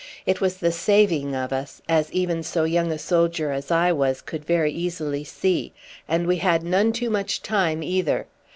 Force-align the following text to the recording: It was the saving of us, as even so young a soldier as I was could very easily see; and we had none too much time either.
It 0.25 0.41
was 0.41 0.57
the 0.57 0.71
saving 0.71 1.35
of 1.35 1.53
us, 1.53 1.79
as 1.87 2.11
even 2.11 2.41
so 2.41 2.63
young 2.63 2.91
a 2.91 2.97
soldier 2.97 3.51
as 3.51 3.69
I 3.69 3.91
was 3.91 4.19
could 4.23 4.43
very 4.43 4.71
easily 4.71 5.23
see; 5.23 5.73
and 6.07 6.25
we 6.25 6.37
had 6.37 6.63
none 6.63 6.91
too 6.91 7.11
much 7.11 7.43
time 7.43 7.83
either. 7.83 8.25